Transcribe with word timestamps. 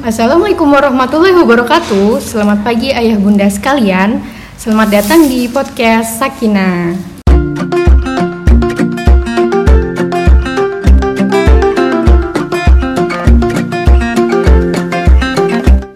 Assalamualaikum 0.00 0.64
warahmatullahi 0.64 1.36
wabarakatuh. 1.44 2.24
Selamat 2.24 2.64
pagi 2.64 2.88
ayah 2.88 3.20
bunda 3.20 3.44
sekalian. 3.52 4.24
Selamat 4.56 4.96
datang 4.96 5.28
di 5.28 5.44
podcast 5.44 6.16
Sakina. 6.16 6.96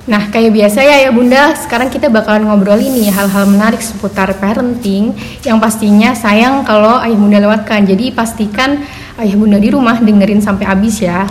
Nah, 0.05 0.23
kayak 0.29 0.53
biasa 0.53 0.85
ya 0.85 1.01
ayah 1.01 1.09
bunda, 1.09 1.57
sekarang 1.57 1.89
kita 1.89 2.13
bakalan 2.13 2.45
ngobrol 2.45 2.77
ini 2.77 3.09
hal-hal 3.09 3.49
menarik 3.49 3.81
seputar 3.81 4.37
parenting 4.37 5.17
yang 5.49 5.57
pastinya 5.57 6.13
sayang 6.13 6.61
kalau 6.69 7.01
ayah 7.01 7.17
bunda 7.17 7.41
lewatkan. 7.41 7.89
Jadi 7.89 8.13
pastikan 8.13 8.85
ayah 9.17 9.37
bunda 9.41 9.57
di 9.57 9.73
rumah 9.73 9.97
dengerin 9.97 10.45
sampai 10.45 10.69
habis 10.69 11.01
ya. 11.01 11.25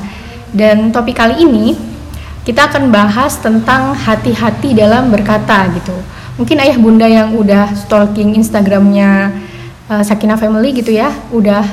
Dan 0.49 0.89
topik 0.89 1.21
kali 1.21 1.45
ini 1.45 1.92
kita 2.43 2.67
akan 2.67 2.91
bahas 2.91 3.39
tentang 3.39 3.95
hati-hati 3.95 4.75
dalam 4.75 5.07
berkata 5.07 5.71
gitu. 5.71 5.95
Mungkin 6.35 6.59
ayah 6.59 6.75
bunda 6.75 7.07
yang 7.07 7.39
udah 7.39 7.71
stalking 7.71 8.35
Instagramnya 8.35 9.31
uh, 9.87 10.03
Sakina 10.03 10.35
Family 10.35 10.75
gitu 10.75 10.91
ya, 10.91 11.13
udah 11.31 11.63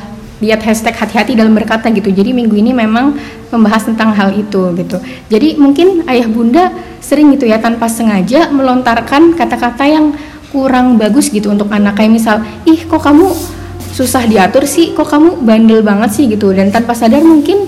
lihat 0.40 0.64
hashtag 0.64 0.96
hati-hati 0.96 1.36
dalam 1.36 1.52
berkata 1.52 1.90
gitu. 1.92 2.08
Jadi 2.08 2.32
minggu 2.32 2.54
ini 2.56 2.72
memang 2.72 3.18
membahas 3.50 3.90
tentang 3.90 4.14
hal 4.14 4.32
itu 4.32 4.72
gitu. 4.78 4.96
Jadi 5.28 5.58
mungkin 5.58 6.06
ayah 6.08 6.28
bunda 6.30 6.72
sering 7.02 7.34
gitu 7.34 7.50
ya 7.50 7.58
tanpa 7.58 7.90
sengaja 7.90 8.48
melontarkan 8.48 9.36
kata-kata 9.36 9.84
yang 9.84 10.14
kurang 10.54 10.96
bagus 10.96 11.30
gitu 11.30 11.50
untuk 11.50 11.66
anak 11.70 11.98
kayak 11.98 12.14
misal, 12.14 12.42
ih 12.66 12.78
kok 12.86 13.02
kamu 13.02 13.30
susah 13.90 14.22
diatur 14.24 14.64
sih, 14.70 14.94
kok 14.94 15.10
kamu 15.10 15.42
bandel 15.42 15.82
banget 15.82 16.10
sih 16.14 16.24
gitu. 16.30 16.54
Dan 16.54 16.70
tanpa 16.70 16.94
sadar 16.94 17.26
mungkin 17.26 17.66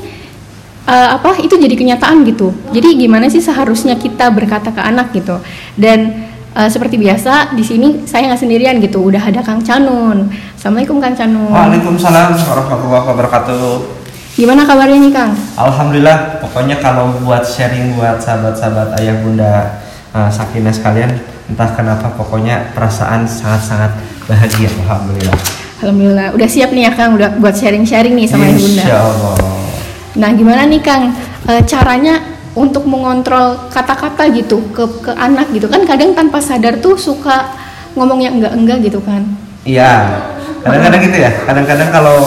uh, 0.86 1.08
apa 1.18 1.38
itu 1.42 1.54
jadi 1.54 1.74
kenyataan 1.74 2.26
gitu. 2.26 2.50
Jadi 2.74 2.98
gimana 2.98 3.28
sih 3.30 3.42
seharusnya 3.42 3.98
kita 3.98 4.30
berkata 4.32 4.74
ke 4.74 4.82
anak 4.82 5.14
gitu. 5.14 5.38
Dan 5.78 6.28
uh, 6.54 6.68
seperti 6.68 6.98
biasa 6.98 7.54
di 7.54 7.64
sini 7.64 7.88
saya 8.08 8.32
nggak 8.32 8.40
sendirian 8.40 8.78
gitu. 8.82 9.02
Udah 9.02 9.22
ada 9.22 9.40
Kang 9.42 9.62
Canun. 9.62 10.30
Assalamualaikum 10.56 10.98
Kang 10.98 11.14
Canun. 11.14 11.50
Waalaikumsalam 11.52 12.38
warahmatullahi 12.38 13.06
wabarakatuh. 13.10 13.64
Gimana 14.32 14.64
kabarnya 14.64 14.96
nih 14.96 15.12
Kang? 15.12 15.36
Alhamdulillah. 15.60 16.40
Pokoknya 16.40 16.80
kalau 16.80 17.12
buat 17.20 17.44
sharing 17.44 18.00
buat 18.00 18.16
sahabat-sahabat 18.16 18.96
ayah 19.04 19.20
bunda 19.20 19.52
uh, 20.16 20.32
Sakinah 20.32 20.72
sekalian, 20.72 21.20
entah 21.52 21.68
kenapa 21.76 22.16
pokoknya 22.16 22.72
perasaan 22.72 23.28
sangat-sangat 23.28 23.92
bahagia. 24.24 24.72
Alhamdulillah. 24.88 25.36
Alhamdulillah. 25.84 26.28
Udah 26.32 26.48
siap 26.48 26.72
nih 26.72 26.88
ya 26.88 26.92
Kang, 26.96 27.12
udah 27.18 27.36
buat 27.36 27.52
sharing-sharing 27.52 28.16
nih 28.16 28.26
sama 28.30 28.48
ayah 28.48 28.56
bunda. 28.56 28.82
Insya 28.82 28.98
Allah. 29.04 29.51
Nah, 30.12 30.28
gimana 30.36 30.68
nih 30.68 30.80
Kang 30.84 31.16
e, 31.48 31.52
caranya 31.64 32.20
untuk 32.52 32.84
mengontrol 32.84 33.72
kata-kata 33.72 34.28
gitu 34.28 34.60
ke 34.76 34.84
ke 35.00 35.12
anak 35.16 35.48
gitu 35.56 35.72
kan 35.72 35.88
kadang 35.88 36.12
tanpa 36.12 36.36
sadar 36.36 36.76
tuh 36.84 37.00
suka 37.00 37.48
ngomong 37.96 38.20
yang 38.20 38.36
enggak-enggak 38.36 38.92
gitu 38.92 39.00
kan. 39.00 39.24
Iya. 39.64 40.20
Kadang-kadang 40.60 41.00
gitu 41.08 41.18
ya. 41.22 41.30
Kadang-kadang 41.48 41.88
kalau 41.88 42.18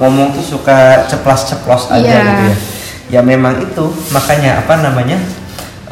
ngomong 0.00 0.32
tuh 0.32 0.44
suka 0.56 1.04
ceplas-ceplos 1.12 1.92
aja 1.92 2.00
Iya. 2.00 2.20
gitu 2.24 2.44
ya. 2.48 2.56
Ya 3.10 3.20
memang 3.20 3.58
itu 3.60 3.84
makanya 4.14 4.64
apa 4.64 4.80
namanya 4.80 5.18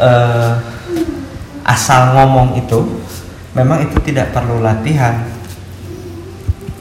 eh, 0.01 0.51
asal 1.69 2.17
ngomong 2.17 2.57
itu 2.57 3.05
memang 3.53 3.85
itu 3.85 4.01
tidak 4.01 4.33
perlu 4.33 4.65
latihan. 4.65 5.29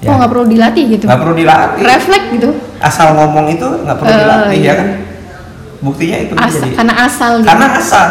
Oh, 0.07 0.15
nggak 0.15 0.31
perlu 0.31 0.45
dilatih 0.47 0.83
gitu. 0.87 1.03
Ya. 1.03 1.07
Nggak 1.11 1.19
perlu 1.19 1.35
dilatih. 1.35 1.81
Refleks 1.83 2.27
gitu. 2.31 2.49
Asal 2.77 3.13
ngomong 3.13 3.49
itu 3.49 3.65
nggak 3.65 3.97
perlu 3.97 4.11
Eh, 4.11 4.19
dilatih 4.21 4.59
iya. 4.59 4.69
ya 4.69 4.73
kan. 4.77 4.89
Buktinya 5.77 6.17
itu 6.17 6.33
Asa- 6.33 6.65
jadi 6.65 6.69
karena 6.73 6.93
asal 7.05 7.31
gitu. 7.37 7.47
karena 7.47 7.67
asal. 7.73 8.07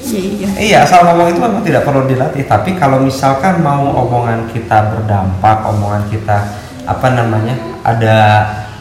Iya, 0.00 0.18
iya. 0.26 0.48
Iya, 0.58 0.78
asal 0.82 1.06
ngomong 1.06 1.28
itu 1.30 1.38
memang 1.38 1.62
tidak 1.62 1.82
perlu 1.84 2.02
dilatih. 2.04 2.42
Tapi 2.44 2.74
kalau 2.74 2.98
misalkan 2.98 3.60
mau 3.60 3.84
omongan 3.84 4.48
kita 4.48 4.90
berdampak, 4.90 5.62
omongan 5.64 6.08
kita 6.08 6.38
apa 6.82 7.08
namanya 7.14 7.54
ada 7.86 8.16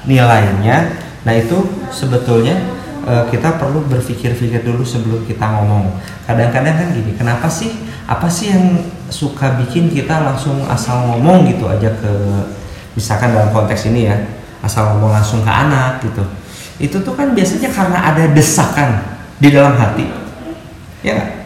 nilainya, 0.03 0.95
nah 1.21 1.33
itu 1.35 1.59
sebetulnya 1.91 2.57
eh, 3.05 3.23
kita 3.29 3.61
perlu 3.61 3.85
berpikir-pikir 3.85 4.63
dulu 4.63 4.81
sebelum 4.81 5.21
kita 5.23 5.43
ngomong. 5.43 6.01
Kadang-kadang 6.25 6.75
kan 6.75 6.87
gini, 6.91 7.13
kenapa 7.13 7.45
sih? 7.45 7.77
Apa 8.09 8.25
sih 8.25 8.49
yang 8.49 8.65
suka 9.07 9.53
bikin 9.61 9.93
kita 9.93 10.25
langsung 10.25 10.65
asal 10.65 11.05
ngomong 11.05 11.45
gitu 11.45 11.69
aja 11.69 11.93
ke, 11.93 12.09
misalkan 12.93 13.37
dalam 13.37 13.53
konteks 13.53 13.85
ini 13.93 14.09
ya, 14.09 14.17
asal 14.59 14.95
ngomong 14.95 15.15
langsung 15.15 15.41
ke 15.43 15.51
anak 15.51 16.03
gitu. 16.03 16.23
Itu 16.79 16.97
tuh 17.03 17.13
kan 17.15 17.35
biasanya 17.35 17.69
karena 17.71 17.99
ada 17.99 18.23
desakan 18.31 19.03
di 19.39 19.51
dalam 19.51 19.75
hati, 19.75 20.07
ya? 21.03 21.43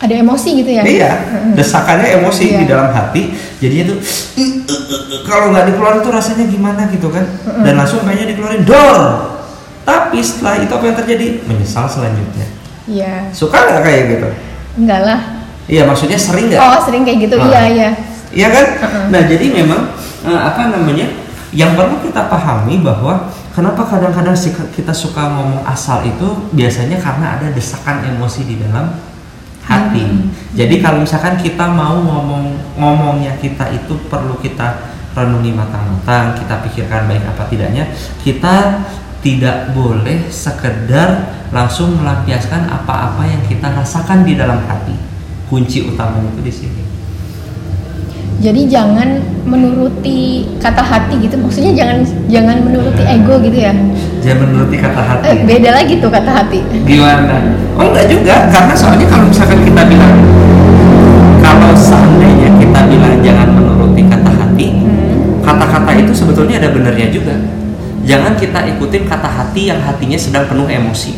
Ada 0.00 0.20
emosi 0.20 0.48
gitu 0.60 0.70
ya. 0.74 0.82
Iya, 0.84 1.10
desakannya 1.56 2.20
emosi 2.20 2.44
Iya. 2.52 2.58
di 2.60 2.66
dalam 2.68 2.88
hati, 2.92 3.32
jadinya 3.62 3.94
tuh 3.94 3.98
kalau 5.24 5.54
nggak 5.54 5.72
dikeluarin 5.72 6.00
tuh 6.04 6.12
rasanya 6.12 6.44
gimana 6.50 6.84
gitu 6.92 7.08
kan, 7.08 7.24
dan 7.64 7.80
langsung 7.80 8.04
pengennya 8.04 8.36
dikeluarin 8.36 8.64
dor. 8.68 9.00
Tapi 9.84 10.20
setelah 10.20 10.60
itu 10.60 10.72
apa 10.72 10.84
yang 10.84 10.96
terjadi? 10.96 11.26
Menyesal 11.44 11.84
selanjutnya. 11.88 12.48
Iya. 12.84 13.32
Suka 13.32 13.56
nggak 13.68 13.82
kayak 13.84 14.02
gitu? 14.16 14.28
Enggak 14.80 15.00
lah. 15.04 15.20
Iya, 15.64 15.88
maksudnya 15.88 16.20
sering 16.20 16.52
nggak? 16.52 16.60
Oh, 16.60 16.80
sering 16.84 17.04
kayak 17.08 17.18
gitu. 17.28 17.36
Ah. 17.40 17.48
Iya, 17.48 17.62
iya. 17.72 17.90
Iya 18.34 18.48
kan? 18.52 18.66
Heeh. 18.84 19.04
Nah 19.08 19.22
jadi 19.24 19.46
memang 19.48 19.80
eh, 20.28 20.40
apa 20.40 20.68
namanya? 20.72 21.06
Yang 21.54 21.70
perlu 21.78 21.96
kita 22.02 22.26
pahami 22.26 22.82
bahwa 22.82 23.30
kenapa 23.54 23.86
kadang-kadang 23.86 24.34
kita 24.74 24.90
suka 24.90 25.22
ngomong 25.30 25.62
asal 25.62 26.02
itu 26.02 26.50
biasanya 26.50 26.98
karena 26.98 27.38
ada 27.38 27.48
desakan 27.54 28.02
emosi 28.02 28.42
di 28.42 28.58
dalam 28.58 28.90
hati. 29.62 30.02
Hmm. 30.02 30.28
Jadi 30.52 30.82
kalau 30.82 31.00
misalkan 31.00 31.38
kita 31.38 31.70
mau 31.70 31.94
ngomong 31.94 32.74
ngomongnya 32.76 33.38
kita 33.38 33.70
itu 33.70 33.94
perlu 34.10 34.34
kita 34.42 34.92
renungi 35.14 35.54
matang-matang, 35.54 36.34
kita 36.34 36.58
pikirkan 36.66 37.06
baik 37.06 37.22
apa 37.22 37.46
tidaknya, 37.46 37.86
kita 38.20 38.82
tidak 39.24 39.72
boleh 39.72 40.28
sekedar 40.28 41.32
langsung 41.54 41.96
melampiaskan 41.96 42.68
apa-apa 42.68 43.24
yang 43.24 43.40
kita 43.46 43.72
rasakan 43.72 44.26
di 44.26 44.36
dalam 44.36 44.60
hati. 44.68 44.92
Kunci 45.48 45.86
utamanya 45.86 46.28
itu 46.34 46.42
di 46.44 46.52
sini. 46.52 46.83
Jadi 48.42 48.66
jangan 48.68 49.22
menuruti 49.46 50.44
kata 50.58 50.82
hati 50.82 51.16
gitu. 51.22 51.38
Maksudnya 51.38 51.72
jangan 51.72 52.02
jangan 52.28 52.56
menuruti 52.66 53.02
ego 53.06 53.38
gitu 53.40 53.56
ya. 53.56 53.72
Jangan 54.20 54.38
menuruti 54.50 54.76
kata 54.82 55.00
hati. 55.00 55.24
Eh, 55.30 55.36
beda 55.46 55.70
lagi 55.72 55.94
tuh 56.02 56.10
kata 56.10 56.30
hati. 56.30 56.58
Gimana? 56.84 57.40
Oh 57.78 57.88
enggak 57.90 58.06
juga, 58.10 58.50
karena 58.52 58.74
soalnya 58.76 59.06
kalau 59.08 59.24
misalkan 59.30 59.58
kita 59.64 59.82
bilang 59.88 60.14
kalau 61.40 61.70
seandainya 61.72 62.48
kita 62.58 62.80
bilang 62.90 63.14
jangan 63.22 63.48
menuruti 63.54 64.02
kata 64.06 64.30
hati, 64.30 64.66
Hmm. 64.76 65.40
kata-kata 65.40 65.90
itu 65.98 66.12
sebetulnya 66.12 66.60
ada 66.60 66.68
benernya 66.74 67.08
juga. 67.10 67.34
Jangan 68.04 68.36
kita 68.36 68.68
ikutin 68.76 69.08
kata 69.08 69.28
hati 69.28 69.72
yang 69.72 69.80
hatinya 69.80 70.18
sedang 70.20 70.44
penuh 70.44 70.68
emosi. 70.68 71.16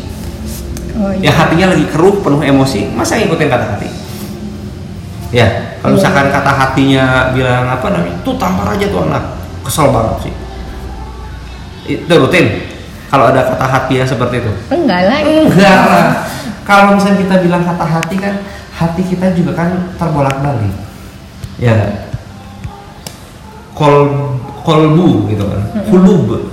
Oh 0.97 1.11
Yang 1.19 1.35
iya. 1.35 1.41
hatinya 1.43 1.65
lagi 1.75 1.85
keruh, 1.91 2.23
penuh 2.23 2.39
emosi, 2.41 2.87
masa 2.95 3.19
ngikutin 3.19 3.49
kata 3.51 3.65
hati? 3.75 3.89
Ya, 5.35 5.66
kalau 5.87 5.95
Iya. 5.95 6.03
misalkan 6.03 6.27
kata 6.35 6.51
hatinya 6.51 7.05
bilang 7.31 7.63
apa 7.63 7.87
namanya, 7.87 8.19
tuh 8.19 8.35
tampar 8.35 8.75
aja 8.75 8.91
tuh 8.91 9.07
anak, 9.07 9.23
kesel 9.63 9.87
banget 9.87 10.27
sih. 10.27 10.33
Itu 11.95 12.11
rutin. 12.11 12.67
Kalau 13.07 13.31
ada 13.31 13.55
kata 13.55 13.63
hati 13.63 14.03
yang 14.03 14.03
seperti 14.03 14.43
itu. 14.43 14.51
Enggak 14.67 15.07
lah. 15.07 15.23
Enggak 15.23 15.79
lah. 15.87 16.07
Kalau 16.67 16.99
misalnya 16.99 17.23
kita 17.23 17.35
bilang 17.39 17.63
kata 17.63 17.87
hati 17.87 18.19
kan, 18.19 18.35
hati 18.75 18.99
kita 19.07 19.31
juga 19.31 19.55
kan 19.55 19.95
terbolak-balik. 19.95 20.75
Ya. 21.55 21.71
nggak? 21.71 21.93
Kol 23.71 23.95
kolbu 24.67 25.31
gitu 25.31 25.47
kan. 25.47 25.87
Kulub. 25.87 26.51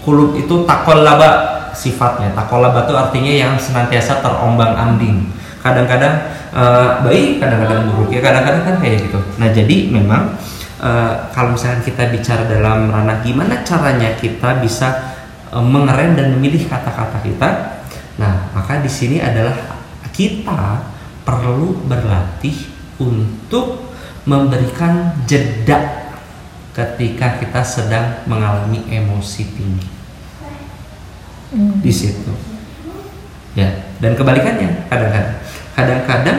Kulub 0.00 0.40
itu 0.40 0.64
takolaba 0.64 1.28
sifatnya. 1.76 2.32
Takolaba 2.32 2.88
itu 2.88 2.96
artinya 2.96 3.32
yang 3.44 3.52
senantiasa 3.60 4.24
terombang-ambing. 4.24 5.28
Kadang-kadang 5.60 6.14
eh, 6.56 6.90
baik, 7.04 7.30
kadang-kadang 7.40 7.92
buruk. 7.92 8.08
Ya 8.12 8.20
kadang-kadang 8.24 8.62
kan 8.64 8.76
kayak 8.80 9.08
gitu. 9.08 9.20
Nah, 9.36 9.48
jadi 9.52 9.76
memang 9.92 10.22
eh, 10.80 11.14
kalau 11.36 11.54
misalnya 11.54 11.84
kita 11.84 12.08
bicara 12.08 12.48
dalam 12.48 12.88
ranah 12.88 13.20
gimana 13.20 13.60
caranya 13.62 14.16
kita 14.16 14.60
bisa 14.64 14.88
eh, 15.52 15.64
mengerem 15.64 16.16
dan 16.16 16.32
memilih 16.36 16.64
kata-kata 16.64 17.20
kita. 17.20 17.48
Nah, 18.16 18.52
maka 18.56 18.80
di 18.80 18.90
sini 18.90 19.20
adalah 19.20 19.56
kita 20.12 20.80
perlu 21.24 21.84
berlatih 21.86 22.56
untuk 23.00 23.92
memberikan 24.28 25.16
jeda 25.24 26.10
ketika 26.76 27.40
kita 27.40 27.60
sedang 27.64 28.24
mengalami 28.28 28.84
emosi 28.88 29.42
tinggi 29.56 30.00
Hmm. 31.50 31.82
di 31.82 31.90
situ. 31.90 32.30
Ya, 33.58 33.90
dan 33.98 34.14
kebalikannya 34.14 34.86
kadang-kadang. 34.86 35.42
Kadang-kadang 35.76 36.38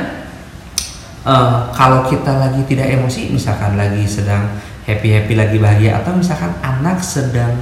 eh, 1.26 1.58
kalau 1.76 2.06
kita 2.08 2.32
lagi 2.38 2.62
tidak 2.68 2.88
emosi, 2.92 3.32
misalkan 3.32 3.76
lagi 3.76 4.04
sedang 4.08 4.48
happy-happy 4.88 5.34
lagi 5.38 5.58
bahagia 5.62 6.02
atau 6.02 6.18
misalkan 6.18 6.52
anak 6.66 6.98
sedang 7.00 7.54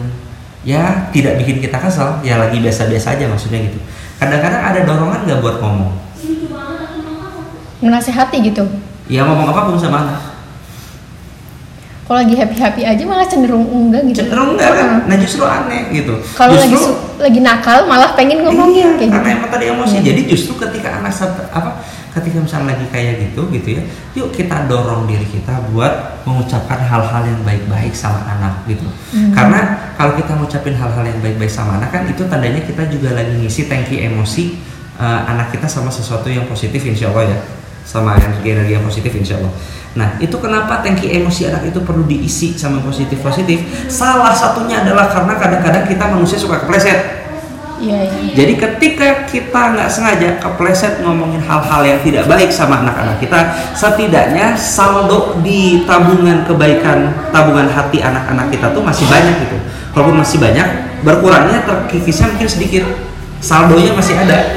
ya 0.63 1.12
tidak 1.12 1.39
bikin 1.39 1.60
kita 1.63 1.80
kesel, 1.80 2.19
ya 2.24 2.39
lagi 2.39 2.60
biasa-biasa 2.60 3.16
aja 3.16 3.25
maksudnya 3.27 3.63
gitu. 3.63 3.80
kadang-kadang 4.19 4.60
ada 4.60 4.80
dorongan 4.83 5.24
nggak 5.24 5.39
buat 5.39 5.57
ngomong? 5.63 5.94
Menasehati 7.80 8.38
gitu. 8.44 8.68
Ya 9.07 9.24
ngomong 9.24 9.56
apa 9.56 9.71
pun 9.71 9.80
sama 9.80 10.04
anak 10.04 10.28
kalau 12.09 12.25
lagi 12.25 12.33
happy 12.33 12.57
happy 12.57 12.81
aja 12.89 13.03
malah 13.06 13.29
cenderung 13.29 13.69
enggak 13.69 14.01
gitu 14.09 14.25
cenderung 14.25 14.57
enggak 14.57 14.71
kan 14.73 14.89
nah 15.06 15.15
justru 15.21 15.45
aneh 15.45 15.94
gitu 15.94 16.17
kalau 16.33 16.57
lagi 16.57 16.73
lagi 17.19 17.39
nakal 17.44 17.83
malah 17.85 18.15
pengen 18.15 18.41
ngomong 18.47 18.71
iya, 18.71 18.95
kayak 18.95 19.11
karena 19.11 19.29
gitu 19.29 19.38
emang 19.38 19.50
tadi 19.51 19.65
emosi. 19.67 19.95
Iya. 20.00 20.03
Jadi 20.11 20.21
justru 20.31 20.53
ketika 20.56 20.89
anak 21.03 21.13
apa 21.51 21.69
ketika 22.09 22.38
misalnya 22.41 22.73
lagi 22.73 22.85
kayak 22.89 23.13
gitu 23.29 23.41
gitu 23.53 23.67
ya, 23.77 23.81
yuk 24.17 24.33
kita 24.33 24.65
dorong 24.65 25.06
diri 25.06 25.27
kita 25.27 25.61
buat 25.69 26.23
mengucapkan 26.25 26.79
hal-hal 26.81 27.21
yang 27.27 27.41
baik-baik 27.45 27.94
sama 27.94 28.23
anak 28.25 28.65
gitu. 28.65 28.88
Hmm. 29.13 29.35
Karena 29.35 29.91
kalau 30.00 30.15
kita 30.15 30.31
ngucapin 30.39 30.73
hal-hal 30.79 31.06
yang 31.06 31.19
baik-baik 31.21 31.51
sama 31.51 31.77
anak 31.77 31.91
kan 31.91 32.07
itu 32.07 32.23
tandanya 32.25 32.63
kita 32.63 32.88
juga 32.89 33.13
lagi 33.13 33.35
ngisi 33.35 33.67
tangki 33.69 34.01
emosi 34.07 34.57
eh, 34.97 35.21
anak 35.29 35.53
kita 35.53 35.67
sama 35.67 35.91
sesuatu 35.91 36.31
yang 36.31 36.47
positif 36.47 36.81
insya 36.88 37.11
Allah 37.11 37.35
ya 37.35 37.39
sama 37.83 38.15
energi-energi 38.15 38.73
yang 38.79 38.85
positif 38.88 39.11
insya 39.11 39.38
Allah. 39.44 39.53
Nah 39.97 40.21
itu 40.21 40.38
kenapa 40.38 40.86
tangki 40.86 41.09
emosi 41.09 41.50
anak 41.50 41.74
itu 41.74 41.81
perlu 41.81 42.06
diisi 42.06 42.53
sama 42.53 42.77
positif-positif? 42.86 43.89
Salah 43.89 44.36
satunya 44.36 44.86
adalah 44.86 45.09
karena 45.09 45.33
kadang-kadang 45.33 45.89
kita 45.89 46.06
manusia 46.13 46.38
suka 46.38 46.62
kepleset. 46.62 47.25
iya 47.80 48.06
iya 48.06 48.36
Jadi 48.36 48.53
ketika 48.59 49.07
kita 49.25 49.62
nggak 49.74 49.89
sengaja 49.89 50.38
kepleset 50.38 51.01
ngomongin 51.01 51.41
hal-hal 51.41 51.81
yang 51.81 52.00
tidak 52.06 52.27
baik 52.30 52.51
sama 52.53 52.86
anak-anak 52.86 53.18
kita, 53.18 53.39
setidaknya 53.74 54.53
saldo 54.53 55.39
di 55.41 55.88
tabungan 55.89 56.45
kebaikan, 56.45 57.09
tabungan 57.33 57.71
hati 57.71 58.03
anak-anak 58.03 58.51
kita 58.53 58.69
tuh 58.75 58.83
masih 58.83 59.07
banyak 59.09 59.35
gitu. 59.47 59.57
Kalaupun 59.95 60.21
masih 60.21 60.38
banyak, 60.38 60.68
berkurangnya 61.01 61.65
terkikisnya 61.65 62.30
mungkin 62.30 62.50
sedikit. 62.51 62.83
Saldonya 63.39 63.95
masih 63.95 64.19
ada. 64.19 64.53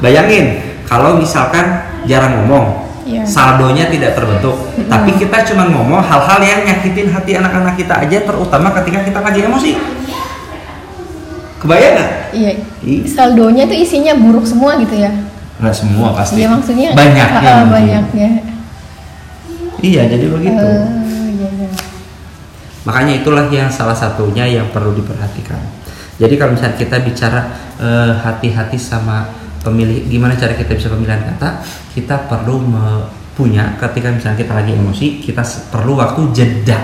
Bayangin 0.00 0.56
kalau 0.88 1.20
misalkan 1.20 1.84
jarang 2.08 2.44
ngomong, 2.44 2.83
Iya. 3.04 3.20
saldonya 3.22 3.84
tidak 3.86 4.16
terbentuk. 4.16 4.56
Tapi 4.82 5.12
kita 5.14 5.44
cuma 5.44 5.68
ngomong 5.68 6.00
hal-hal 6.00 6.40
yang 6.40 6.64
nyakitin 6.64 7.08
hati 7.08 7.36
anak-anak 7.36 7.76
kita 7.76 7.94
aja, 7.98 8.18
terutama 8.22 8.72
ketika 8.74 9.00
kita 9.02 9.20
lagi 9.20 9.40
emosi. 9.42 9.72
Kebayang 11.60 11.92
nggak? 11.94 12.10
iya 12.34 12.50
Ih. 12.82 13.06
saldonya 13.06 13.64
tuh 13.64 13.72
isinya 13.74 14.12
buruk 14.12 14.44
semua 14.44 14.76
gitu 14.76 14.92
ya 14.92 15.08
nggak 15.54 15.70
semua 15.72 16.10
pasti 16.12 16.42
iya 16.42 16.50
maksudnya 16.50 16.90
banyaknya 16.92 17.24
Ah, 17.30 17.40
ah, 17.40 17.56
mungkin. 17.62 17.72
banyaknya 17.72 18.28
iya 19.80 20.02
jadi 20.04 20.26
begitu 20.28 20.60
Eh, 20.60 20.84
iya, 21.30 21.48
iya. 21.48 21.68
makanya 22.82 23.14
itulah 23.16 23.46
yang 23.48 23.70
salah 23.70 23.94
satunya 23.94 24.44
yang 24.44 24.68
perlu 24.68 24.92
diperhatikan 24.92 25.62
jadi 26.18 26.34
kalau 26.36 26.52
misalnya 26.52 26.76
kita 26.76 26.96
bicara 27.00 27.40
eh, 27.78 28.12
hati-hati 28.18 28.76
sama 28.76 29.24
pemilih 29.64 30.06
gimana 30.06 30.36
cara 30.36 30.52
kita 30.52 30.76
bisa 30.76 30.92
pemilihan 30.92 31.24
kata 31.34 31.64
kita 31.96 32.28
perlu 32.28 32.60
punya 33.34 33.74
ketika 33.80 34.12
misalnya 34.12 34.38
kita 34.38 34.52
lagi 34.52 34.76
emosi 34.76 35.24
kita 35.24 35.42
perlu 35.72 35.96
waktu 35.96 36.20
jeda 36.36 36.78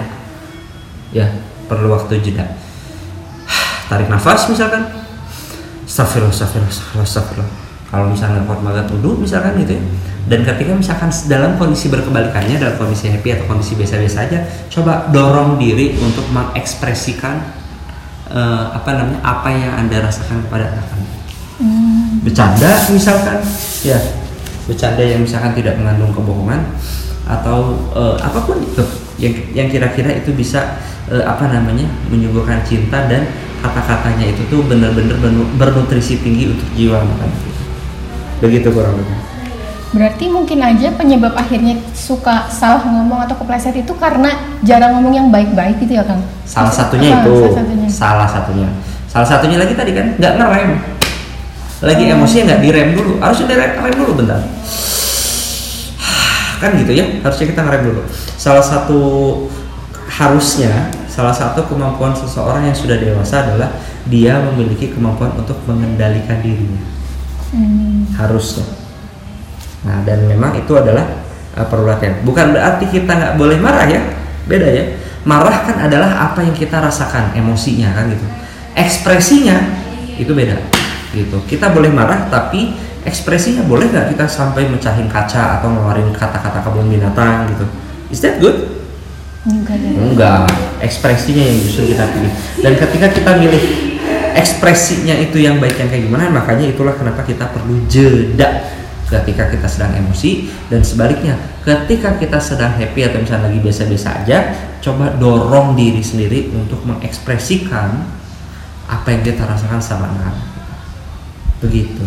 ya 1.12 1.28
perlu 1.68 1.92
waktu 1.92 2.18
jeda 2.24 2.48
tarik 3.92 4.08
nafas 4.08 4.48
misalkan 4.48 5.00
Astagfirullah, 5.90 6.30
astagfirullah, 6.30 6.70
astagfirullah, 6.70 7.02
astagfirullah. 7.10 7.50
Kalau 7.90 8.06
misalnya 8.14 8.46
kuat 8.46 8.62
banget 8.62 8.86
wudhu 8.94 9.18
misalkan 9.26 9.58
gitu 9.58 9.74
ya. 9.74 9.82
Dan 10.30 10.46
ketika 10.46 10.70
misalkan 10.70 11.10
dalam 11.26 11.58
kondisi 11.58 11.90
berkebalikannya, 11.90 12.62
dalam 12.62 12.78
kondisi 12.78 13.10
happy 13.10 13.34
atau 13.34 13.50
kondisi 13.50 13.74
biasa-biasa 13.74 14.18
aja, 14.30 14.38
coba 14.70 15.10
dorong 15.10 15.58
diri 15.58 15.98
untuk 15.98 16.22
mengekspresikan 16.30 17.42
eh, 18.30 18.64
apa 18.70 18.90
namanya 18.94 19.18
apa 19.26 19.50
yang 19.50 19.72
anda 19.74 19.98
rasakan 19.98 20.46
kepada 20.46 20.70
anak 20.70 20.86
anda. 20.94 21.10
Hmm, 21.58 22.09
Bercanda 22.20 22.70
misalkan, 22.92 23.40
ya 23.80 23.96
bercanda 24.68 25.00
yang 25.00 25.24
misalkan 25.24 25.56
tidak 25.56 25.80
mengandung 25.80 26.12
kebohongan 26.12 26.60
atau 27.24 27.74
eh, 27.96 28.16
apa 28.20 28.38
pun 28.44 28.60
itu 28.60 28.84
yang 29.16 29.34
yang 29.56 29.68
kira-kira 29.72 30.12
itu 30.14 30.30
bisa 30.36 30.76
eh, 31.08 31.24
apa 31.24 31.48
namanya 31.48 31.88
menyuguhkan 32.12 32.60
cinta 32.62 33.08
dan 33.08 33.24
kata-katanya 33.60 34.36
itu 34.36 34.42
tuh 34.48 34.60
benar-benar 34.64 35.16
bernutrisi 35.56 36.20
tinggi 36.20 36.52
untuk 36.52 36.68
jiwa 36.76 37.00
anak 37.00 37.28
begitu 38.40 38.68
kurang 38.72 38.96
lebih. 38.96 39.16
Berarti 39.90 40.24
mungkin 40.30 40.62
aja 40.62 40.94
penyebab 40.94 41.34
akhirnya 41.34 41.74
suka 41.92 42.46
salah 42.46 42.78
ngomong 42.84 43.26
atau 43.26 43.34
kepleset 43.36 43.74
itu 43.74 43.90
karena 43.98 44.30
jarang 44.62 44.96
ngomong 44.96 45.12
yang 45.12 45.28
baik-baik 45.34 45.82
gitu 45.82 45.98
ya 45.98 46.04
kang? 46.06 46.22
Salah 46.46 46.70
satunya 46.70 47.10
Ah, 47.10 47.26
itu. 47.26 47.32
Salah 47.42 47.56
satunya. 47.58 47.88
salah 47.90 48.28
satunya. 48.28 48.68
Salah 49.10 49.26
satunya 49.28 49.56
lagi 49.58 49.74
tadi 49.74 49.90
kan 49.96 50.14
nggak 50.14 50.34
ngerem 50.38 50.70
lagi 51.80 52.02
Oh. 52.08 52.16
emosinya 52.16 52.54
nggak 52.54 52.62
direm 52.62 52.88
dulu. 52.92 53.12
Harusnya 53.20 53.46
direm 53.48 53.70
rem 53.80 53.94
dulu 53.96 54.12
bentar. 54.20 54.40
Kan 56.60 56.76
gitu 56.76 56.92
ya 56.92 57.06
harusnya 57.24 57.46
kita 57.56 57.60
ngerem 57.64 57.82
dulu. 57.88 58.00
Salah 58.36 58.64
satu 58.64 59.00
harusnya 60.10 60.92
salah 61.08 61.32
satu 61.32 61.64
kemampuan 61.66 62.12
seseorang 62.12 62.68
yang 62.68 62.76
sudah 62.76 63.00
dewasa 63.00 63.48
adalah 63.48 63.72
dia 64.06 64.38
memiliki 64.44 64.92
kemampuan 64.92 65.32
untuk 65.40 65.56
mengendalikan 65.64 66.44
dirinya. 66.44 66.84
Hmm, 67.50 68.06
harusnya. 68.14 68.68
Nah 69.88 70.04
dan 70.04 70.28
memang 70.28 70.52
itu 70.60 70.72
adalah 70.76 71.24
uh, 71.56 71.64
perlu 71.64 71.88
latihan. 71.88 72.20
Bukan 72.20 72.52
berarti 72.52 72.84
kita 72.92 73.08
nggak 73.08 73.34
boleh 73.40 73.56
marah 73.56 73.88
ya 73.88 74.00
beda 74.44 74.68
ya. 74.68 74.84
Marah 75.24 75.64
kan 75.64 75.76
adalah 75.80 76.32
apa 76.32 76.44
yang 76.44 76.56
kita 76.56 76.80
rasakan 76.80 77.36
emosinya 77.36 77.92
kan 77.96 78.12
gitu. 78.12 78.24
Ekspresinya 78.76 79.56
itu 80.20 80.32
beda 80.36 80.79
gitu 81.14 81.42
kita 81.46 81.74
boleh 81.74 81.90
marah 81.90 82.30
tapi 82.30 82.74
ekspresinya 83.02 83.64
boleh 83.64 83.88
nggak 83.90 84.14
kita 84.14 84.24
sampai 84.28 84.68
mecahin 84.68 85.08
kaca 85.08 85.58
atau 85.58 85.72
ngeluarin 85.72 86.12
kata-kata 86.12 86.60
kebun 86.62 86.86
binatang 86.92 87.48
gitu 87.50 87.64
is 88.12 88.20
that 88.20 88.36
good 88.38 88.80
enggak. 89.48 89.80
Enggak, 89.80 90.52
ekspresinya 90.84 91.40
yang 91.40 91.56
justru 91.64 91.96
kita 91.96 92.04
pilih. 92.12 92.32
Dan 92.60 92.72
ketika 92.76 93.06
kita 93.08 93.30
milih 93.40 93.64
ekspresinya 94.36 95.16
itu 95.16 95.40
yang 95.40 95.56
baik 95.56 95.80
yang 95.80 95.88
kayak 95.88 96.04
gimana, 96.08 96.28
makanya 96.28 96.68
itulah 96.68 96.92
kenapa 96.92 97.24
kita 97.24 97.48
perlu 97.48 97.88
jeda 97.88 98.68
ketika 99.10 99.50
kita 99.50 99.66
sedang 99.66 99.90
emosi 99.98 100.46
dan 100.70 100.86
sebaliknya 100.86 101.34
ketika 101.66 102.14
kita 102.14 102.38
sedang 102.38 102.70
happy 102.78 103.02
atau 103.02 103.18
misalnya 103.18 103.50
lagi 103.50 103.58
biasa-biasa 103.58 104.08
aja, 104.22 104.38
coba 104.78 105.18
dorong 105.18 105.74
diri 105.74 105.98
sendiri 105.98 106.54
untuk 106.54 106.86
mengekspresikan 106.86 108.06
apa 108.86 109.08
yang 109.10 109.22
kita 109.26 109.42
rasakan 109.48 109.82
sama 109.82 110.14
anak. 110.14 110.59
Begitu. 111.60 112.02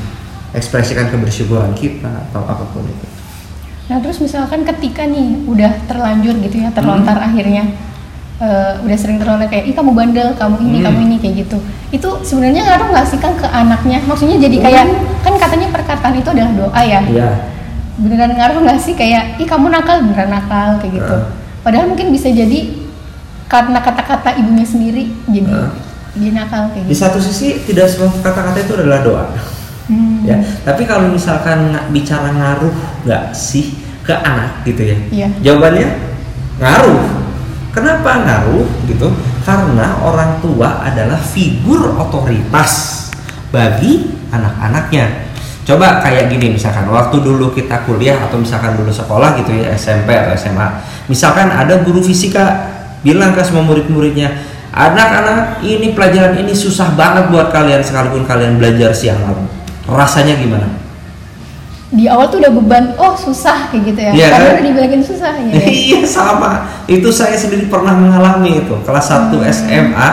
Ekspresikan 0.51 1.09
kebersyukuran 1.09 1.73
kita 1.73 2.09
atau 2.29 2.41
apa 2.43 2.65
pun 2.67 2.83
itu. 2.83 3.07
Nah 3.83 3.97
terus 3.99 4.17
misalkan 4.17 4.63
ketika 4.63 5.03
nih 5.03 5.43
udah 5.43 5.85
terlanjur 5.85 6.37
gitu 6.39 6.57
ya 6.57 6.69
terlontar 6.69 7.15
Hmm. 7.15 7.27
akhirnya 7.27 7.63
eh, 8.35 8.73
udah 8.79 8.97
sering 8.97 9.17
terlontar 9.17 9.45
kayak 9.45 9.65
ih 9.65 9.73
kamu 9.73 9.91
bandel 9.91 10.29
kamu 10.33 10.55
ini 10.63 10.77
Hmm. 10.77 10.85
kamu 10.85 10.97
ini 11.01 11.15
kayak 11.17 11.35
gitu 11.41 11.57
itu 11.91 12.09
sebenarnya 12.23 12.61
ngaruh 12.63 12.87
nggak 12.89 13.05
sih 13.05 13.17
kan 13.17 13.33
ke 13.33 13.45
anaknya 13.45 14.01
maksudnya 14.03 14.35
jadi 14.37 14.57
kayak 14.59 14.85
kan 15.21 15.33
katanya 15.37 15.67
perkataan 15.69 16.15
itu 16.15 16.27
adalah 16.27 16.51
doa 16.51 16.81
ya 16.81 16.99
Iya. 17.03 17.29
beneran 17.95 18.33
ngaruh 18.33 18.57
nggak 18.59 18.79
sih 18.79 18.93
kayak 18.93 19.37
ih 19.37 19.45
kamu 19.45 19.69
nakal 19.69 20.01
beneran 20.01 20.27
nakal 20.29 20.69
kayak 20.77 20.93
gitu 20.93 21.13
Heeh. 21.13 21.25
padahal 21.61 21.85
mungkin 21.87 22.07
bisa 22.09 22.27
jadi 22.27 22.59
karena 23.45 23.79
kata-kata 23.79 24.33
ibunya 24.35 24.65
sendiri 24.65 25.13
jadi 25.25 25.47
Heeh. 25.49 25.69
Dia 26.13 26.31
nakal 26.31 26.69
kayak 26.71 26.85
Di 26.85 26.93
gitu 26.93 27.01
satu 27.01 27.17
sisi 27.17 27.61
tidak 27.65 27.89
semua 27.89 28.13
kata-kata 28.21 28.59
itu 28.61 28.73
adalah 28.77 29.01
doa. 29.01 29.25
Hmm. 29.83 30.23
ya 30.23 30.39
tapi 30.63 30.87
kalau 30.87 31.11
misalkan 31.11 31.75
bicara 31.91 32.31
ngaruh 32.31 32.71
nggak 33.03 33.35
sih 33.35 33.75
ke 33.99 34.15
anak 34.15 34.63
gitu 34.63 34.79
ya 34.79 34.97
Iya. 35.11 35.27
jawabannya 35.43 35.87
ngaruh 36.55 37.03
kenapa 37.75 38.23
ngaruh 38.23 38.63
gitu 38.87 39.11
karena 39.43 39.99
orang 39.99 40.39
tua 40.39 40.87
adalah 40.87 41.19
figur 41.19 41.99
otoritas 41.99 43.11
bagi 43.51 44.07
anak-anaknya 44.31 45.27
coba 45.67 45.99
kayak 45.99 46.31
gini 46.31 46.55
misalkan 46.55 46.87
waktu 46.87 47.19
dulu 47.19 47.51
kita 47.51 47.83
kuliah 47.83 48.23
atau 48.23 48.39
misalkan 48.39 48.79
dulu 48.79 48.87
sekolah 48.87 49.35
gitu 49.43 49.51
ya 49.51 49.75
SMP 49.75 50.15
atau 50.15 50.31
SMA 50.35 50.67
misalkan 51.11 51.51
ada 51.51 51.83
guru 51.83 51.99
fisika 51.99 52.71
bilang 53.03 53.35
ke 53.35 53.43
semua 53.43 53.67
murid-muridnya 53.67 54.31
anak-anak 54.73 55.61
ini 55.61 55.93
pelajaran 55.93 56.35
ini 56.41 56.51
susah 56.51 56.97
banget 56.97 57.29
buat 57.29 57.53
kalian 57.53 57.85
sekalipun 57.85 58.25
kalian 58.25 58.57
belajar 58.57 58.89
siang 58.91 59.21
malam. 59.21 59.45
Rasanya 59.85 60.35
gimana? 60.41 60.67
Di 61.93 62.09
awal 62.09 62.25
tuh 62.33 62.41
udah 62.41 62.49
beban 62.57 62.97
oh 62.97 63.13
susah 63.13 63.69
kayak 63.69 63.93
gitu 63.93 63.99
ya. 64.01 64.11
Iya, 64.17 64.27
karena 64.33 64.45
kan? 64.49 64.53
udah 64.57 64.65
dibilangin 64.65 65.03
susah 65.05 65.31
ya, 65.37 65.53
ya. 65.53 65.65
iya 65.93 66.01
sama. 66.09 66.65
Itu 66.89 67.13
saya 67.13 67.37
sendiri 67.37 67.69
pernah 67.69 67.93
mengalami 67.93 68.65
itu. 68.65 68.75
Kelas 68.81 69.13
1 69.13 69.29
SMA 69.53 70.07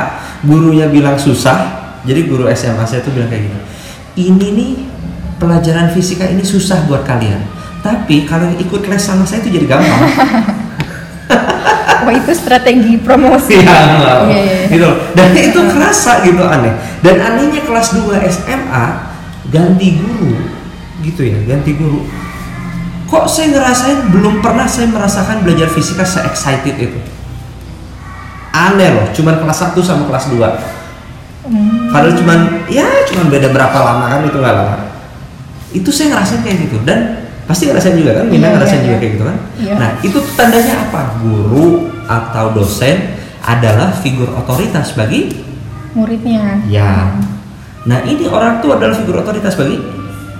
gurunya 0.45 0.93
bilang 0.93 1.17
susah. 1.17 1.81
Jadi 2.05 2.29
guru 2.29 2.45
SMA 2.52 2.85
saya 2.85 3.00
tuh 3.00 3.17
bilang 3.17 3.33
kayak 3.33 3.49
gini 3.49 3.61
ini 4.19 4.47
nih 4.52 4.73
pelajaran 5.38 5.93
fisika 5.95 6.26
ini 6.26 6.43
susah 6.43 6.85
buat 6.90 7.07
kalian. 7.07 7.40
Tapi 7.81 8.29
kalau 8.29 8.52
ikut 8.61 8.83
les 8.85 9.00
sama 9.00 9.25
saya 9.25 9.40
itu 9.40 9.57
jadi 9.57 9.67
gampang 9.73 10.05
oh 12.02 12.12
itu 12.12 12.32
strategi 12.32 12.94
promosi 12.99 13.59
Iya, 13.59 13.66
Iya, 13.66 14.14
iya, 14.26 14.38
iya. 14.40 14.66
gitu. 14.70 14.88
Dan 15.12 15.28
itu 15.35 15.61
kerasa 15.70 16.23
gitu 16.23 16.42
aneh. 16.44 16.73
Dan 17.00 17.16
anehnya 17.18 17.62
kelas 17.64 17.97
2 17.97 18.16
SMA 18.28 18.85
ganti 19.50 19.99
guru 19.99 20.30
gitu 21.00 21.26
ya 21.26 21.38
ganti 21.49 21.75
guru 21.75 22.06
kok 23.09 23.26
saya 23.26 23.50
ngerasain 23.50 24.14
belum 24.14 24.38
pernah 24.38 24.68
saya 24.68 24.87
merasakan 24.87 25.42
belajar 25.42 25.66
fisika 25.66 26.06
se 26.06 26.23
excited 26.23 26.76
itu 26.78 27.00
aneh 28.52 28.94
loh 28.94 29.06
cuman 29.11 29.42
kelas 29.42 29.59
1 29.73 29.80
sama 29.82 30.06
kelas 30.06 30.30
2 30.30 30.78
Hmm. 31.40 31.88
padahal 31.88 32.14
cuman 32.14 32.38
ya 32.68 32.85
cuman 33.09 33.32
beda 33.32 33.49
berapa 33.49 33.73
lama 33.75 34.12
kan 34.12 34.20
itu 34.23 34.37
nggak 34.38 34.54
lama 34.54 34.76
itu 35.73 35.88
saya 35.88 36.12
ngerasain 36.12 36.44
kayak 36.44 36.68
gitu 36.68 36.76
dan 36.85 37.19
pasti 37.50 37.66
ngerasain 37.66 37.99
juga 37.99 38.23
kan? 38.23 38.26
Mina 38.30 38.47
Iya, 38.47 38.54
ngerasain 38.54 38.78
iya, 38.78 38.87
juga 38.87 38.95
iya. 38.95 39.00
kayak 39.02 39.12
gitu 39.19 39.25
kan? 39.26 39.38
Iya. 39.59 39.75
nah 39.75 39.90
itu 40.07 40.16
tuh 40.23 40.35
tandanya 40.38 40.75
apa? 40.87 41.00
Guru 41.19 41.66
atau 42.07 42.47
dosen 42.54 42.97
adalah 43.42 43.90
figur 43.99 44.30
otoritas 44.30 44.95
bagi 44.95 45.35
muridnya. 45.99 46.62
Ya. 46.71 47.11
Nah 47.90 47.99
ini 48.07 48.30
orang 48.30 48.62
tua 48.62 48.78
adalah 48.78 48.95
figur 48.95 49.19
otoritas 49.19 49.59
bagi 49.59 49.83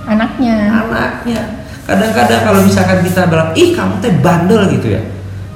anaknya. 0.07 0.55
Anaknya. 0.87 1.41
Kadang-kadang 1.83 2.41
kalau 2.47 2.59
misalkan 2.63 3.03
kita 3.03 3.27
bilang 3.27 3.51
ih 3.57 3.75
kamu 3.75 3.93
teh 3.99 4.13
bandel 4.23 4.71
gitu 4.79 4.95
ya. 4.95 5.03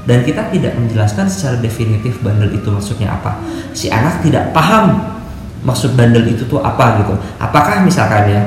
Dan 0.05 0.21
kita 0.21 0.53
tidak 0.53 0.77
menjelaskan 0.77 1.25
secara 1.25 1.57
definitif 1.57 2.21
bandel 2.21 2.53
itu 2.53 2.67
maksudnya 2.69 3.15
apa. 3.15 3.41
Si 3.73 3.89
anak 3.89 4.21
tidak 4.21 4.53
paham 4.53 5.01
maksud 5.65 5.97
bandel 5.97 6.27
itu 6.27 6.43
tuh 6.45 6.61
apa 6.61 7.01
gitu. 7.01 7.15
Apakah 7.41 7.81
misalkan 7.81 8.29
ya 8.29 8.41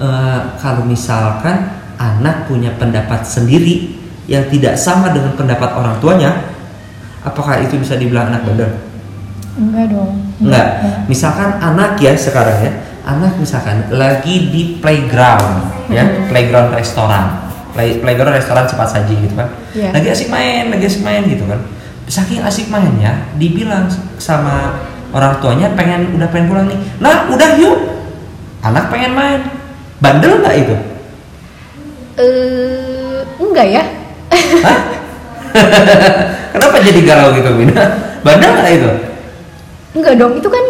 eh, 0.00 0.40
kalau 0.58 0.82
misalkan 0.82 1.85
anak 1.96 2.48
punya 2.48 2.72
pendapat 2.76 3.24
sendiri 3.24 3.96
yang 4.26 4.44
tidak 4.50 4.76
sama 4.76 5.12
dengan 5.14 5.32
pendapat 5.34 5.70
orang 5.76 5.96
tuanya 6.00 6.30
apakah 7.22 7.62
itu 7.62 7.78
bisa 7.80 7.96
dibilang 7.96 8.30
anak 8.30 8.42
bandel 8.44 8.70
enggak 9.56 9.86
dong 9.90 10.26
Enggak. 10.36 10.68
Misalkan 11.08 11.56
anak 11.64 11.96
ya 11.96 12.12
sekarang 12.12 12.60
ya, 12.60 12.72
anak 13.08 13.40
misalkan 13.40 13.88
lagi 13.88 14.52
di 14.52 14.76
playground 14.84 15.88
ya, 15.88 16.04
Hmm. 16.04 16.28
playground 16.28 16.76
restoran. 16.76 17.48
Play, 17.72 18.04
playground 18.04 18.36
restoran 18.36 18.68
cepat 18.68 18.88
saji 18.88 19.16
gitu 19.16 19.32
kan. 19.32 19.48
Iya. 19.72 19.96
Lagi 19.96 20.08
asik 20.12 20.28
main, 20.28 20.68
lagi 20.68 20.84
asik 20.84 21.00
main 21.00 21.24
gitu 21.24 21.44
kan. 21.48 21.60
Saking 22.04 22.44
asik 22.44 22.68
mainnya, 22.68 23.32
dibilang 23.40 23.88
sama 24.20 24.76
orang 25.12 25.40
tuanya 25.40 25.72
pengen 25.72 26.20
udah 26.20 26.28
pengen 26.28 26.52
pulang 26.52 26.66
nih. 26.68 26.80
Nah, 27.00 27.32
udah 27.32 27.50
yuk. 27.56 27.78
Anak 28.60 28.92
pengen 28.92 29.16
main. 29.16 29.40
Bandel 30.04 30.44
nggak 30.44 30.56
itu? 30.68 30.76
Eh 32.16 33.20
enggak 33.40 33.66
ya 33.68 33.82
Hah? 34.64 34.78
Kenapa 36.56 36.76
jadi 36.80 37.00
galau 37.04 37.32
gitu, 37.36 37.48
Mina? 37.52 37.84
Bandel 38.24 38.52
nggak 38.52 38.72
itu? 38.76 38.90
enggak 39.96 40.14
dong 40.20 40.36
itu 40.36 40.48
kan 40.52 40.64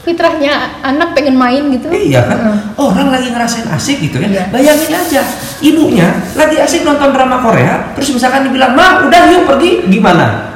fitrahnya 0.00 0.80
anak 0.80 1.12
pengen 1.12 1.36
main 1.36 1.68
gitu 1.68 1.92
Iya 1.92 2.24
kan? 2.24 2.38
Heeh. 2.40 2.58
Orang 2.80 3.12
lagi 3.12 3.28
ngerasain 3.28 3.68
asik 3.68 4.00
gitu 4.00 4.16
ya. 4.24 4.28
Iya. 4.28 4.44
Bayangin 4.48 4.96
aja, 4.96 5.22
ibunya 5.60 6.08
lagi 6.32 6.56
asik 6.56 6.88
nonton 6.88 7.12
drama 7.12 7.44
Korea, 7.44 7.92
terus 7.92 8.08
misalkan 8.16 8.48
dibilang, 8.48 8.72
"Ma, 8.72 9.04
udah 9.04 9.22
yuk 9.28 9.44
pergi." 9.44 9.84
Gimana? 9.88 10.48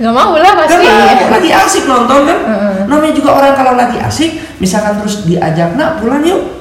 nggak 0.00 0.16
mau 0.16 0.32
lah 0.40 0.56
pasti 0.56 0.80
lagi 1.28 1.50
asik 1.52 1.84
nonton 1.84 2.24
kan? 2.24 2.38
Heeh. 2.46 2.76
Namanya 2.88 3.12
juga 3.12 3.36
orang 3.36 3.52
kalau 3.52 3.74
lagi 3.76 3.98
asik, 4.00 4.38
misalkan 4.62 4.96
terus 5.02 5.26
diajak, 5.26 5.74
"Nak, 5.74 6.00
pulang 6.00 6.22
yuk." 6.24 6.59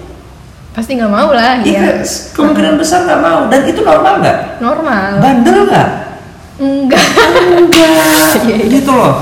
Pasti 0.79 0.95
nggak 0.95 1.11
mau 1.11 1.35
lah 1.35 1.59
Iya, 1.59 1.99
ya 1.99 2.07
kemungkinan 2.31 2.79
besar 2.79 3.03
nggak 3.03 3.19
mau. 3.19 3.51
Dan 3.51 3.67
itu 3.67 3.83
normal 3.83 4.23
nggak? 4.23 4.37
normal 4.63 5.09
Bandel 5.19 5.67
nggak? 5.67 5.89
enggak 6.55 7.05
Enggak. 7.59 7.95
Iya, 8.47 8.55
iya. 8.55 8.65
gitu 8.79 8.91
loh. 8.95 9.19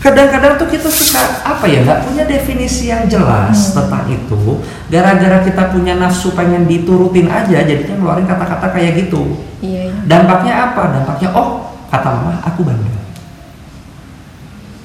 Kadang-kadang 0.00 0.56
tuh 0.56 0.66
kita 0.66 0.88
suka 0.88 1.44
apa 1.44 1.68
ya 1.68 1.84
nggak 1.84 2.02
punya 2.02 2.24
definisi 2.26 2.88
yang 2.88 3.06
jelas 3.06 3.70
Hmm. 3.70 3.84
tentang 3.84 4.04
itu. 4.08 4.40
Gara-gara 4.88 5.38
kita 5.44 5.70
punya 5.70 5.94
nafsu 5.94 6.32
pengen 6.32 6.66
diturutin 6.66 7.30
aja, 7.30 7.62
jadinya 7.62 7.94
ngeluarin 7.94 8.26
kata-kata 8.26 8.74
kayak 8.74 9.06
gitu. 9.06 9.38
iya 9.60 9.86
iya 9.86 9.94
Dampaknya 10.08 10.54
apa? 10.72 10.82
Dampaknya 10.98 11.30
oh 11.30 11.70
kata 11.86 12.08
mama 12.10 12.42
aku 12.42 12.66
bandel. 12.66 12.96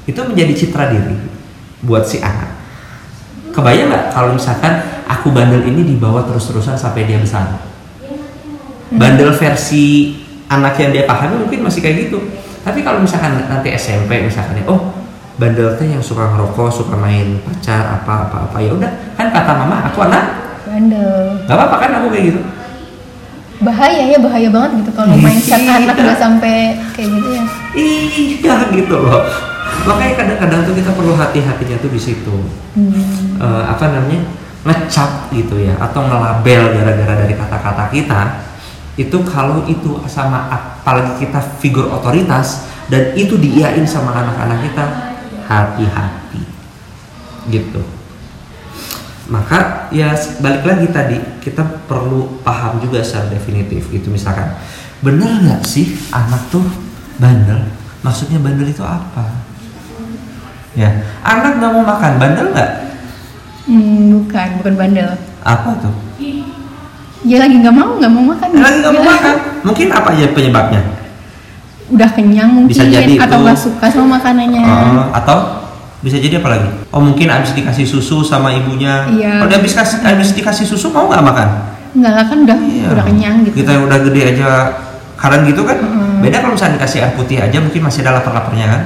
Itu 0.05 0.21
menjadi 0.21 0.53
citra 0.53 0.93
diri 0.93 1.15
buat 1.81 2.05
si 2.05 2.21
anak. 2.21 2.53
Kebayang 3.49 3.87
nggak 3.89 4.05
kalau 4.11 4.35
misalkan 4.35 4.83
aku 5.05 5.31
bandel 5.31 5.61
ini 5.65 5.85
dibawa 5.85 6.25
terus-terusan 6.25 6.75
sampai 6.75 7.05
dia 7.05 7.21
besar? 7.21 7.61
Bandel 8.93 9.33
versi 9.33 10.13
anak 10.45 10.77
yang 10.77 10.93
dia 10.93 11.03
pahami 11.09 11.41
mungkin 11.41 11.65
masih 11.65 11.81
kayak 11.81 12.09
gitu. 12.09 12.21
Tapi 12.61 12.81
kalau 12.81 13.01
misalkan 13.01 13.45
nanti 13.45 13.69
SMP 13.73 14.21
misalkan 14.25 14.61
oh 14.65 14.93
bandel 15.35 15.75
teh 15.75 15.85
yang 15.85 16.01
suka 16.01 16.31
ngerokok, 16.31 16.69
suka 16.71 16.95
main 16.95 17.37
pacar 17.43 18.01
apa 18.01 18.29
apa 18.29 18.37
apa 18.49 18.57
ya 18.63 18.71
udah 18.71 18.91
kan 19.19 19.27
kata 19.29 19.51
mama 19.51 19.83
aku 19.91 20.07
anak 20.07 20.25
bandel 20.63 21.35
nggak 21.43 21.55
apa-apa 21.55 21.75
kan 21.75 21.89
aku 21.99 22.07
kayak 22.11 22.25
gitu. 22.31 22.41
bahaya 23.63 24.03
ya 24.11 24.17
bahaya 24.19 24.47
banget 24.51 24.83
gitu 24.83 24.91
kalau 24.95 25.15
mindset 25.15 25.59
Iya. 25.63 25.79
anak 25.83 25.95
udah 25.95 26.17
sampai 26.19 26.75
kayak 26.91 27.09
gitu 27.19 27.29
ya 27.35 27.43
Iya 27.75 28.55
gitu 28.71 28.95
loh. 28.95 29.23
Makanya 29.85 30.13
kadang-kadang 30.15 30.59
tuh 30.63 30.75
kita 30.75 30.91
perlu 30.95 31.13
hati-hatinya 31.19 31.77
tuh 31.83 31.91
di 31.91 31.99
situ. 31.99 32.35
hmm. 32.75 33.39
Eh, 33.39 33.63
apa 33.67 33.91
namanya 33.91 34.23
ngecap 34.65 35.29
gitu 35.29 35.61
ya 35.61 35.77
atau 35.77 36.01
ngelabel 36.09 36.73
gara-gara 36.73 37.13
dari 37.21 37.37
kata-kata 37.37 37.85
kita 37.93 38.21
itu 38.97 39.17
kalau 39.27 39.61
itu 39.69 40.01
sama 40.07 40.47
apalagi 40.49 41.27
kita 41.27 41.37
figur 41.61 41.91
otoritas 41.91 42.65
dan 42.87 43.11
itu 43.13 43.35
diiyain 43.35 43.83
sama 43.83 44.15
anak-anak 44.15 44.59
kita 44.65 44.85
hati-hati. 45.45 46.41
Gitu. 47.51 47.83
Maka 49.25 49.89
ya 49.91 50.13
balik 50.39 50.63
lagi 50.63 50.87
tadi 50.93 51.17
kita 51.43 51.85
perlu 51.89 52.41
paham 52.45 52.79
juga 52.79 53.03
secara 53.03 53.29
definitif 53.29 53.91
gitu 53.91 54.07
misalkan. 54.09 54.55
Bener 55.03 55.43
nggak 55.43 55.61
sih 55.67 55.91
anak 56.15 56.47
tuh 56.49 56.63
bandel? 57.19 57.67
Maksudnya 57.99 58.39
bandel 58.39 58.71
itu 58.71 58.85
apa? 58.85 59.43
Ya 60.71 61.03
anak 61.25 61.59
nggak 61.59 61.71
mau 61.73 61.83
makan 61.83 62.13
bandel 62.15 62.47
nggak 62.53 62.71
Hmm, 63.65 64.13
bukan 64.13 64.47
bukan 64.61 64.73
bandel. 64.77 65.09
Apa 65.41 65.73
tuh? 65.81 65.93
Dia 67.25 67.37
lagi 67.41 67.57
nggak 67.57 67.73
mau 67.73 67.97
nggak 67.97 68.11
mau 68.13 68.23
makan. 68.33 68.47
Lagi 68.53 68.77
nggak 68.85 68.93
mau 68.93 69.05
makan. 69.05 69.35
Mungkin 69.65 69.87
apa 69.89 70.09
aja 70.13 70.25
penyebabnya? 70.29 70.81
Udah 71.89 72.09
kenyang 72.13 72.49
mungkin 72.53 72.73
Bisa 72.73 72.85
jadi 72.85 73.13
atau 73.17 73.41
nggak 73.41 73.57
suka 73.57 73.85
sama 73.89 74.21
makanannya. 74.21 74.61
Eh, 74.61 75.03
atau 75.13 75.37
bisa 76.05 76.21
jadi 76.21 76.37
apa 76.37 76.49
lagi? 76.53 76.69
Oh 76.93 77.01
mungkin 77.01 77.25
abis 77.33 77.57
dikasih 77.57 77.85
susu 77.89 78.21
sama 78.21 78.53
ibunya. 78.53 79.09
Iya. 79.09 79.41
kalau 79.41 79.49
dia 79.49 79.57
habis 79.57 79.73
kasih 79.73 79.97
habis 80.05 80.29
dikasih 80.37 80.65
susu 80.69 80.93
mau 80.93 81.09
nggak 81.09 81.25
makan? 81.25 81.49
Nggak 81.97 82.13
lah 82.13 82.25
kan 82.29 82.37
udah 82.45 82.57
Iya. 82.61 82.87
udah 82.93 83.03
kenyang 83.09 83.35
gitu. 83.49 83.55
Kita 83.65 83.69
yang 83.73 83.83
udah 83.89 83.99
gede 84.05 84.21
aja 84.37 84.47
karang 85.17 85.41
gitu 85.49 85.65
kan. 85.65 85.77
Mm-mm. 85.81 86.21
Beda 86.21 86.45
kalau 86.45 86.53
misalnya 86.53 86.77
dikasih 86.77 86.99
air 87.01 87.13
putih 87.17 87.37
aja 87.41 87.57
mungkin 87.57 87.81
masih 87.81 88.05
ada 88.05 88.21
lapar-laparnya 88.21 88.65
kan. 88.69 88.81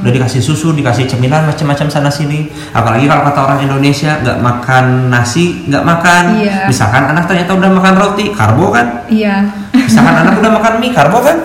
Udah 0.00 0.12
dikasih 0.14 0.40
susu, 0.40 0.72
dikasih 0.72 1.04
cemilan 1.10 1.46
macam-macam 1.46 1.86
sana 1.90 2.10
sini. 2.10 2.48
Apalagi 2.70 3.04
kalau 3.06 3.22
kata 3.26 3.40
orang 3.44 3.60
Indonesia 3.64 4.18
nggak 4.22 4.38
makan 4.38 5.10
nasi, 5.10 5.66
nggak 5.66 5.84
makan. 5.84 6.24
Iya. 6.38 6.66
Misalkan 6.70 7.02
anak 7.10 7.24
ternyata 7.26 7.52
udah 7.54 7.70
makan 7.70 7.94
roti, 7.98 8.24
karbo 8.32 8.70
kan. 8.70 9.06
iya 9.10 9.44
Misalkan 9.74 10.14
anak 10.26 10.34
udah 10.38 10.52
makan 10.58 10.72
mie, 10.78 10.92
karbo 10.94 11.18
kan. 11.20 11.36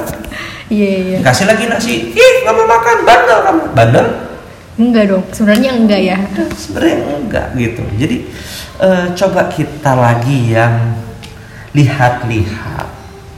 iya 0.70 0.90
iya 1.02 1.18
Dikasih 1.22 1.46
lagi 1.50 1.64
nasi, 1.70 1.94
ih 2.14 2.34
nggak 2.46 2.54
mau 2.54 2.66
makan, 2.70 2.98
bandel 3.06 3.40
kamu. 3.46 3.64
Bandel? 3.74 4.08
enggak 4.74 5.06
dong 5.06 5.22
sebenarnya 5.30 5.70
enggak 5.78 6.02
ya 6.02 6.18
Sebenarnya 6.58 6.98
enggak 7.22 7.48
gitu. 7.54 7.84
Jadi 7.94 8.18
eh, 8.82 9.06
coba 9.14 9.46
kita 9.46 9.94
lagi 9.94 10.50
yang 10.50 10.98
lihat-lihat 11.74 12.93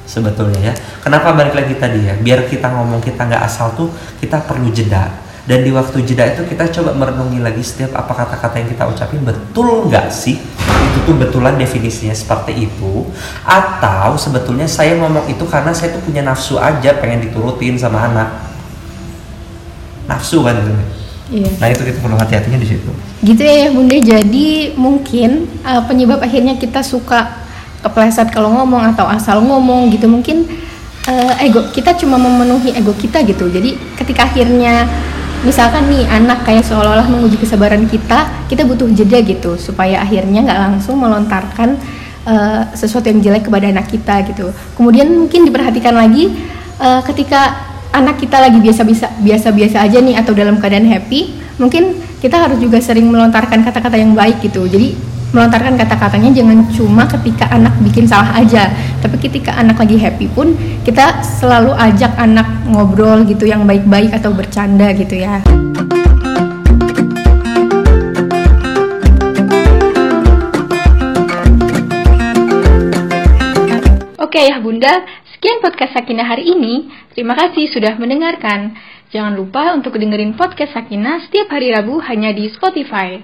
sebetulnya 0.05 0.71
ya. 0.71 0.73
Kenapa 1.01 1.33
balik 1.33 1.57
lagi 1.57 1.75
tadi 1.75 2.05
ya? 2.05 2.13
Biar 2.17 2.45
kita 2.47 2.71
ngomong 2.71 3.01
kita 3.01 3.25
nggak 3.25 3.43
asal 3.43 3.73
tuh 3.73 3.89
kita 4.21 4.41
perlu 4.45 4.69
jeda. 4.71 5.25
Dan 5.45 5.61
di 5.61 5.69
waktu 5.69 6.01
jeda 6.01 6.25
itu 6.25 6.41
kita 6.49 6.65
coba 6.73 6.97
merenungi 6.97 7.37
lagi 7.37 7.61
setiap 7.61 7.93
apa 7.93 8.25
kata-kata 8.25 8.65
yang 8.65 8.69
kita 8.73 8.83
ucapin 8.89 9.21
betul 9.21 9.85
nggak 9.85 10.09
sih? 10.09 10.41
Itu 10.89 10.97
tuh 11.05 11.15
betulan 11.21 11.53
definisinya 11.61 12.17
seperti 12.17 12.65
itu. 12.65 13.05
Atau 13.45 14.17
sebetulnya 14.17 14.65
saya 14.65 14.97
ngomong 14.97 15.29
itu 15.29 15.45
karena 15.45 15.69
saya 15.69 15.93
tuh 15.93 16.01
punya 16.01 16.25
nafsu 16.25 16.57
aja 16.57 16.97
pengen 16.97 17.29
diturutin 17.29 17.77
sama 17.77 18.09
anak. 18.09 18.29
Nafsu 20.09 20.41
kan 20.41 20.57
iya 21.33 21.49
Nah 21.57 21.67
itu 21.73 21.81
kita 21.81 21.97
perlu 22.01 22.17
hati-hatinya 22.17 22.61
di 22.61 22.69
situ. 22.69 22.89
gitu 23.25 23.41
ya 23.41 23.73
bunda 23.73 23.97
jadi 23.97 24.77
mungkin 24.77 25.49
uh, 25.65 25.81
penyebab 25.89 26.21
akhirnya 26.21 26.61
kita 26.61 26.85
suka 26.85 27.44
kepleset 27.85 28.33
kalau 28.33 28.49
ngomong 28.49 28.81
atau 28.89 29.05
asal 29.05 29.45
ngomong 29.45 29.93
gitu. 29.93 30.09
Mungkin 30.09 30.49
uh, 31.05 31.33
ego 31.45 31.69
kita 31.69 31.93
cuma 31.93 32.17
memenuhi 32.17 32.73
ego 32.73 32.91
kita 32.97 33.21
gitu. 33.21 33.45
Jadi 33.45 33.77
ketika 34.01 34.25
akhirnya 34.25 34.89
misalkan 35.45 35.85
nih 35.93 36.09
anak 36.09 36.41
kayak 36.41 36.65
seolah-olah 36.65 37.05
menguji 37.05 37.37
kesabaran 37.37 37.85
kita 37.85 38.49
kita 38.49 38.65
butuh 38.65 38.89
jeda 38.89 39.21
gitu 39.21 39.53
supaya 39.61 40.01
akhirnya 40.01 40.41
nggak 40.41 40.59
langsung 40.59 40.97
melontarkan 40.97 41.77
uh, 42.25 42.65
sesuatu 42.73 43.05
yang 43.13 43.21
jelek 43.21 43.45
kepada 43.45 43.69
anak 43.69 43.85
kita 43.85 44.25
gitu. 44.25 44.49
Kemudian 44.73 45.05
mungkin 45.13 45.45
diperhatikan 45.45 45.93
lagi 45.93 46.33
uh, 46.81 47.05
ketika 47.05 47.53
anak 47.93 48.19
kita 48.19 48.41
lagi 48.41 48.59
biasa-biasa 48.59 49.23
biasa-biasa 49.23 49.77
aja 49.85 50.03
nih 50.03 50.19
atau 50.19 50.35
dalam 50.35 50.59
keadaan 50.59 50.83
happy 50.83 51.31
mungkin 51.55 51.95
kita 52.19 52.35
harus 52.35 52.59
juga 52.59 52.81
sering 52.83 53.07
melontarkan 53.07 53.61
kata-kata 53.63 53.95
yang 53.95 54.17
baik 54.17 54.41
gitu. 54.41 54.65
Jadi 54.65 55.14
melontarkan 55.33 55.79
kata-katanya 55.79 56.29
jangan 56.35 56.59
cuma 56.75 57.03
ketika 57.09 57.49
anak 57.49 57.73
bikin 57.81 58.05
salah 58.05 58.35
aja 58.37 58.69
tapi 59.01 59.17
ketika 59.17 59.55
anak 59.57 59.79
lagi 59.79 59.97
happy 59.97 60.27
pun 60.29 60.53
kita 60.85 61.23
selalu 61.23 61.73
ajak 61.73 62.13
anak 62.19 62.45
ngobrol 62.69 63.25
gitu 63.25 63.47
yang 63.49 63.65
baik-baik 63.65 64.13
atau 64.13 64.29
bercanda 64.35 64.91
gitu 64.93 65.21
ya 65.23 65.41
Oke 74.35 74.51
ya 74.51 74.59
bunda, 74.59 74.91
sekian 75.31 75.63
podcast 75.63 75.95
Sakinah 75.95 76.27
hari 76.27 76.43
ini. 76.51 76.91
Terima 77.15 77.39
kasih 77.39 77.71
sudah 77.71 77.95
mendengarkan. 77.95 78.75
Jangan 79.07 79.31
lupa 79.31 79.71
untuk 79.71 79.95
dengerin 79.95 80.35
podcast 80.35 80.75
Sakinah 80.75 81.23
setiap 81.23 81.47
hari 81.55 81.71
Rabu 81.71 82.03
hanya 82.03 82.35
di 82.35 82.51
Spotify. 82.51 83.23